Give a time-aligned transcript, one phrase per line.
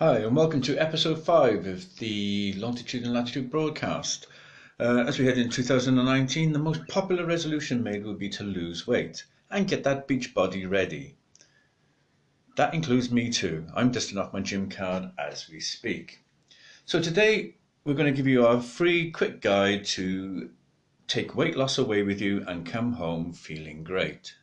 [0.00, 4.26] Hi, and welcome to episode 5 of the Longitude and Latitude broadcast.
[4.80, 8.88] Uh, as we head in 2019, the most popular resolution made will be to lose
[8.88, 9.22] weight
[9.52, 11.14] and get that beach body ready.
[12.56, 13.66] That includes me too.
[13.72, 16.24] I'm dusting off my gym card as we speak.
[16.86, 17.54] So today
[17.84, 20.50] we're going to give you our free quick guide to
[21.06, 24.34] take weight loss away with you and come home feeling great.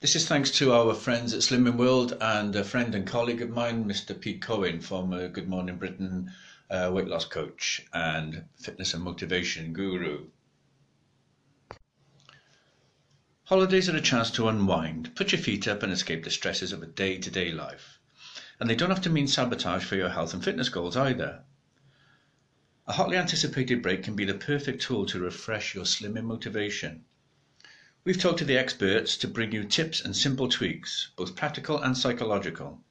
[0.00, 3.50] This is thanks to our friends at Slimming World and a friend and colleague of
[3.50, 4.18] mine, Mr.
[4.18, 6.32] Pete Cohen, former Good Morning Britain
[6.70, 10.28] uh, weight loss coach and fitness and motivation guru.
[13.46, 16.80] Holidays are a chance to unwind, put your feet up, and escape the stresses of
[16.80, 17.98] a day to day life.
[18.60, 21.42] And they don't have to mean sabotage for your health and fitness goals either.
[22.86, 27.04] A hotly anticipated break can be the perfect tool to refresh your slimming motivation
[28.08, 31.94] We've talked to the experts to bring you tips and simple tweaks, both practical and
[31.94, 32.82] psychological,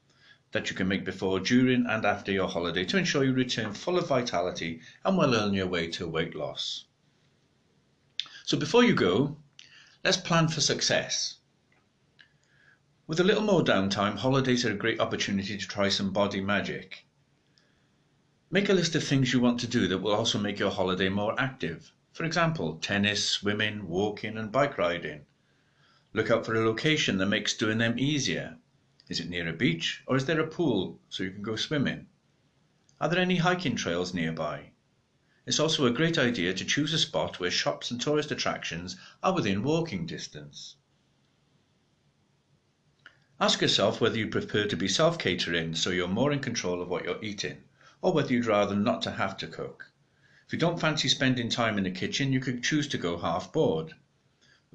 [0.52, 3.98] that you can make before, during, and after your holiday to ensure you return full
[3.98, 6.86] of vitality and well on your way to weight loss.
[8.44, 9.38] So before you go,
[10.04, 11.38] let's plan for success.
[13.08, 17.08] With a little more downtime, holidays are a great opportunity to try some body magic.
[18.52, 21.10] Make a list of things you want to do that will also make your holiday
[21.10, 21.92] more active.
[22.18, 25.28] For example, tennis, swimming, walking, and bike riding.
[26.14, 28.58] Look out for a location that makes doing them easier.
[29.08, 32.08] Is it near a beach or is there a pool so you can go swimming?
[33.00, 34.72] Are there any hiking trails nearby?
[35.46, 39.36] It's also a great idea to choose a spot where shops and tourist attractions are
[39.36, 40.76] within walking distance.
[43.40, 46.90] Ask yourself whether you prefer to be self catering so you're more in control of
[46.90, 47.66] what you're eating,
[48.02, 49.92] or whether you'd rather not to have to cook.
[50.48, 53.52] If you don't fancy spending time in the kitchen, you could choose to go half
[53.52, 53.94] board.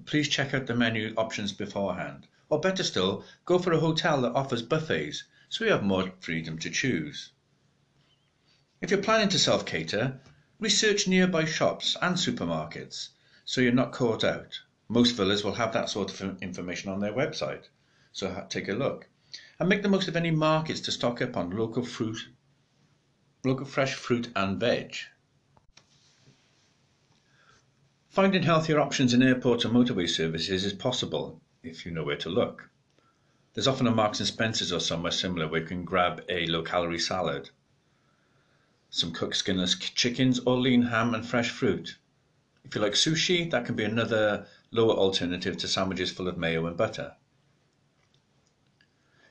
[0.04, 2.28] Please check out the menu options beforehand.
[2.50, 6.58] Or better still, go for a hotel that offers buffets so you have more freedom
[6.58, 7.32] to choose.
[8.82, 10.20] If you're planning to self cater,
[10.60, 13.08] research nearby shops and supermarkets
[13.46, 14.60] so you're not caught out.
[14.88, 17.64] Most villas will have that sort of information on their website,
[18.12, 19.08] so take a look.
[19.58, 22.28] And make the most of any markets to stock up on local fruit,
[23.42, 24.96] local fresh fruit and veg.
[28.12, 32.28] Finding healthier options in airport and motorway services is possible if you know where to
[32.28, 32.68] look.
[33.54, 36.62] There's often a Marks and Spencer's or somewhere similar where you can grab a low
[36.62, 37.48] calorie salad,
[38.90, 41.96] some cooked skinless chickens or lean ham and fresh fruit.
[42.66, 46.66] If you like sushi, that can be another lower alternative to sandwiches full of mayo
[46.66, 47.14] and butter.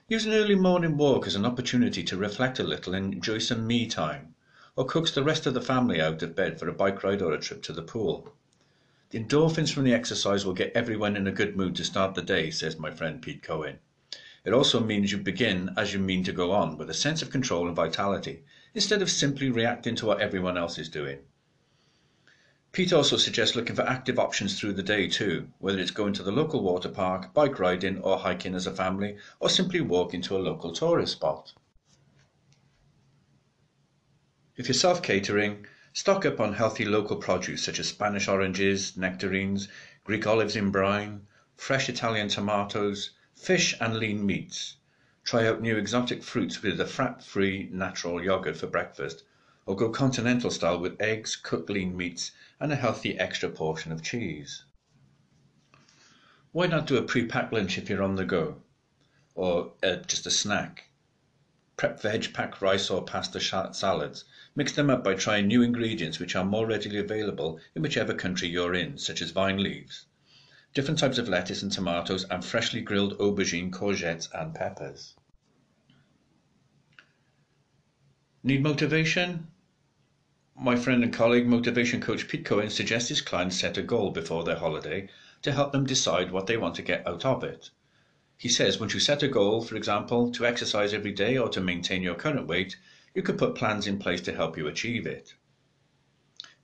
[0.07, 3.67] Use an early morning walk as an opportunity to reflect a little and enjoy some
[3.67, 4.33] me time,
[4.75, 7.31] or coax the rest of the family out of bed for a bike ride or
[7.31, 8.35] a trip to the pool.
[9.11, 12.21] The endorphins from the exercise will get everyone in a good mood to start the
[12.21, 13.79] day, says my friend Pete Cohen.
[14.45, 17.29] It also means you begin as you mean to go on, with a sense of
[17.29, 21.19] control and vitality, instead of simply reacting to what everyone else is doing.
[22.71, 26.23] Pete also suggests looking for active options through the day too, whether it's going to
[26.23, 30.37] the local water park, bike riding or hiking as a family, or simply walking to
[30.37, 31.51] a local tourist spot.
[34.55, 39.67] If you're self catering, Stock up on healthy local produce such as Spanish oranges, nectarines,
[40.05, 44.77] Greek olives in brine, fresh Italian tomatoes, fish and lean meats.
[45.25, 49.23] Try out new exotic fruits with a fat-free natural yogurt for breakfast,
[49.65, 52.31] or go continental style with eggs, cooked lean meats,
[52.61, 54.63] and a healthy extra portion of cheese.
[56.53, 58.61] Why not do a pre-packed lunch if you're on the go,
[59.35, 60.85] or uh, just a snack?
[61.75, 66.35] Prep veg, pack rice or pasta salads Mix them up by trying new ingredients which
[66.35, 70.05] are more readily available in whichever country you're in, such as vine leaves,
[70.73, 75.15] different types of lettuce and tomatoes, and freshly grilled aubergine, courgettes, and peppers.
[78.43, 79.47] Need motivation?
[80.53, 84.43] My friend and colleague, motivation coach Pete Cohen, suggests his clients set a goal before
[84.43, 85.07] their holiday
[85.43, 87.69] to help them decide what they want to get out of it.
[88.37, 91.61] He says once you set a goal, for example, to exercise every day or to
[91.61, 92.75] maintain your current weight,
[93.13, 95.33] you could put plans in place to help you achieve it.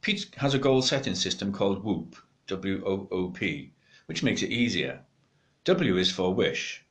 [0.02, 2.16] Pete has a goal setting system called WOOP,
[2.48, 3.74] W-O-O-P,
[4.06, 5.02] which makes it easier.
[5.66, 6.86] W is for wish.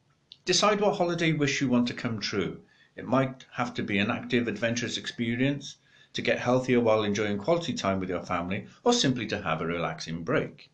[0.44, 2.60] Decide what holiday wish you want to come true.
[2.94, 5.76] It might have to be an active, adventurous experience,
[6.12, 9.66] to get healthier while enjoying quality time with your family, or simply to have a
[9.66, 10.70] relaxing break.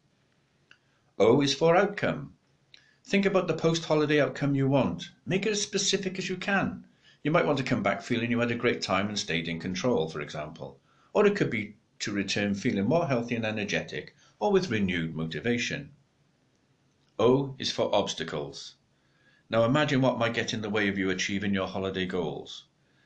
[1.18, 2.34] O is for outcome.
[3.04, 5.10] Think about the post holiday outcome you want.
[5.26, 6.84] Make it as specific as you can.
[7.24, 9.60] You might want to come back feeling you had a great time and stayed in
[9.60, 10.80] control, for example.
[11.12, 15.92] Or it could be to return feeling more healthy and energetic, or with renewed motivation.
[17.20, 18.74] O is for obstacles.
[19.48, 22.64] Now imagine what might get in the way of you achieving your holiday goals.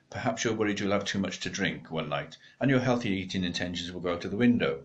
[0.08, 3.44] Perhaps you're worried you'll have too much to drink one night and your healthy eating
[3.44, 4.84] intentions will go out of the window.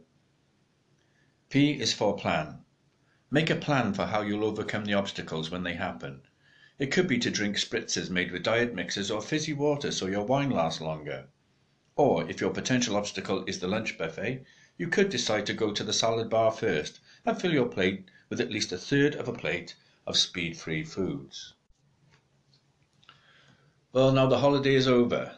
[1.49, 2.65] P is for plan.
[3.29, 6.23] Make a plan for how you'll overcome the obstacles when they happen.
[6.81, 10.25] It could be to drink spritzes made with diet mixes or fizzy water so your
[10.25, 11.27] wine lasts longer.
[11.95, 14.43] Or if your potential obstacle is the lunch buffet,
[14.77, 18.41] you could decide to go to the salad bar first and fill your plate with
[18.41, 19.75] at least a third of a plate
[20.07, 21.53] of speed-free foods.
[23.93, 25.37] Well, now the holiday is over,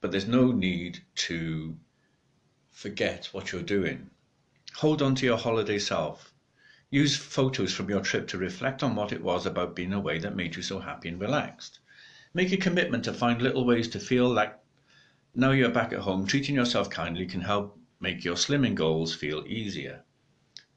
[0.00, 1.76] but there's no need to
[2.70, 4.08] forget what you're doing.
[4.76, 6.33] Hold on to your holiday self.
[6.94, 10.36] Use photos from your trip to reflect on what it was about being away that
[10.36, 11.80] made you so happy and relaxed.
[12.32, 14.56] Make a commitment to find little ways to feel like
[15.34, 19.44] now you're back at home, treating yourself kindly can help make your slimming goals feel
[19.48, 20.04] easier.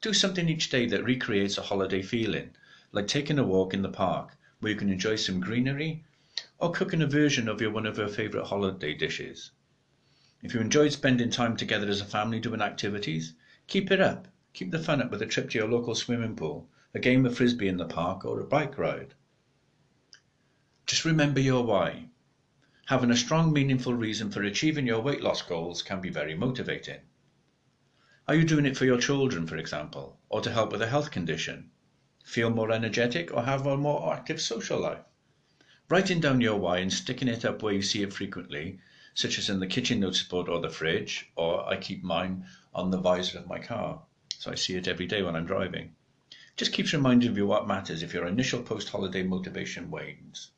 [0.00, 2.50] Do something each day that recreates a holiday feeling,
[2.90, 6.04] like taking a walk in the park where you can enjoy some greenery
[6.58, 9.52] or cooking a version of your one of your favorite holiday dishes.
[10.42, 13.34] If you enjoyed spending time together as a family doing activities,
[13.68, 14.26] keep it up.
[14.54, 17.36] Keep the fun up with a trip to your local swimming pool, a game of
[17.36, 19.14] frisbee in the park, or a bike ride.
[20.86, 22.08] Just remember your why.
[22.86, 27.00] Having a strong, meaningful reason for achieving your weight loss goals can be very motivating.
[28.26, 31.10] Are you doing it for your children, for example, or to help with a health
[31.10, 31.70] condition?
[32.24, 35.04] Feel more energetic or have a more active social life?
[35.90, 38.80] Writing down your why and sticking it up where you see it frequently,
[39.12, 42.90] such as in the kitchen notice board or the fridge, or I keep mine on
[42.90, 44.02] the visor of my car,
[44.38, 45.90] so I see it every day when I'm driving.
[46.56, 50.52] Just keeps reminding you what matters if your initial post-holiday motivation wanes.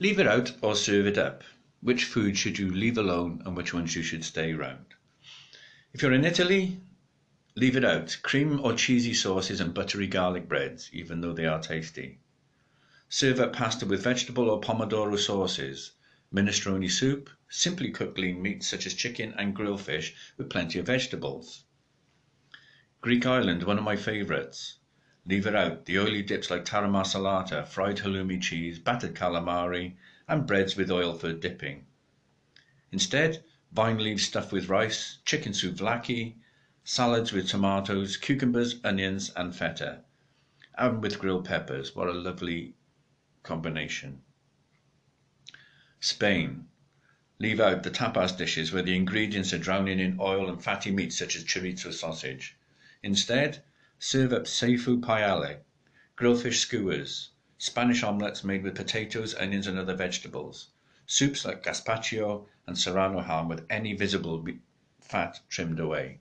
[0.00, 1.44] Leave it out or serve it up.
[1.80, 4.86] Which food should you leave alone and which ones you should stay around?
[5.92, 6.80] If you're in Italy,
[7.54, 8.16] leave it out.
[8.22, 12.18] Cream or cheesy sauces and buttery garlic breads, even though they are tasty.
[13.08, 15.92] Serve up pasta with vegetable or pomodoro sauces,
[16.32, 20.86] minestrone soup, simply cooked lean meats such as chicken and grilled fish with plenty of
[20.86, 21.64] vegetables.
[23.02, 24.78] Greek island, one of my favourites.
[25.26, 25.84] Leave it out.
[25.84, 29.96] The oily dips like tarama salata, fried halloumi cheese, battered calamari,
[30.26, 31.84] and breads with oil for dipping.
[32.90, 36.36] Instead, vine leaves stuffed with rice, chicken souvlaki,
[36.84, 40.02] salads with tomatoes, cucumbers, onions, and feta,
[40.76, 41.94] and with grilled peppers.
[41.94, 42.74] What a lovely
[43.42, 44.22] combination.
[46.04, 46.66] Spain.
[47.38, 51.16] Leave out the tapas dishes where the ingredients are drowning in oil and fatty meats
[51.16, 52.56] such as chorizo sausage.
[53.04, 53.62] Instead,
[54.00, 55.60] serve up seafood paella,
[56.16, 60.70] grilled fish skewers, Spanish omelets made with potatoes, onions, and other vegetables,
[61.06, 64.44] soups like gazpacho and serrano ham with any visible
[65.00, 66.18] fat trimmed away.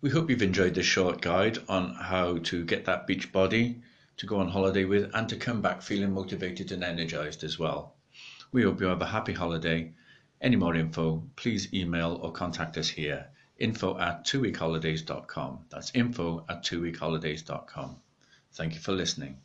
[0.00, 3.80] We hope you've enjoyed this short guide on how to get that beach body
[4.16, 7.94] to go on holiday with and to come back feeling motivated and energized as well.
[8.52, 9.92] We hope you have a happy holiday.
[10.40, 13.28] Any more info, please email or contact us here
[13.58, 15.58] info at twoweekholidays.com.
[15.70, 17.96] That's info at twoweekholidays.com.
[18.52, 19.38] Thank you for listening.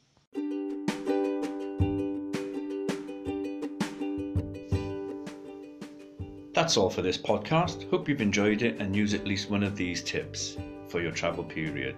[6.54, 7.90] That's all for this podcast.
[7.90, 10.58] Hope you've enjoyed it and use at least one of these tips
[10.90, 11.96] for your travel period.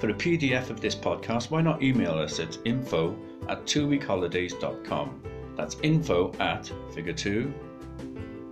[0.00, 3.16] For a PDF of this podcast, why not email us at info
[3.48, 5.22] at twoweekholidays.com.
[5.56, 7.52] That's info at figure two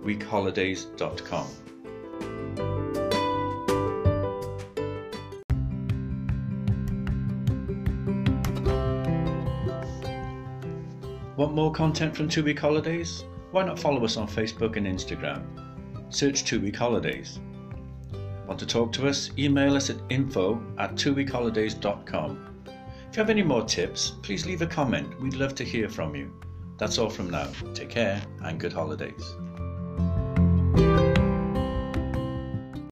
[0.03, 1.47] weekholidays.com.
[11.35, 13.25] Want more content from Two Week Holidays?
[13.51, 15.43] Why not follow us on Facebook and Instagram?
[16.09, 17.39] Search Two Week Holidays.
[18.47, 19.31] Want to talk to us?
[19.37, 22.49] Email us at info at twoweekholidays.com.
[22.67, 25.19] If you have any more tips, please leave a comment.
[25.21, 26.33] We'd love to hear from you.
[26.77, 27.47] That's all from now.
[27.73, 29.35] Take care and good holidays.